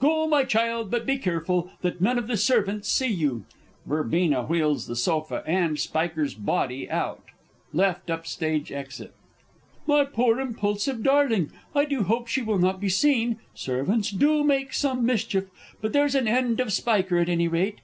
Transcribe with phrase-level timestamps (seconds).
[0.00, 3.44] Go, my child, but be careful that none of the servants see you.
[3.86, 4.48] (VERB.
[4.48, 7.22] wheels the sofa and SPIKER'S body out,
[7.74, 9.10] L.U.E.)
[9.86, 14.72] My poor impulsive darling, I do hope she will not be seen servants do make
[14.72, 15.50] such mischief!
[15.82, 17.80] But there's an end of Spiker, at any rate.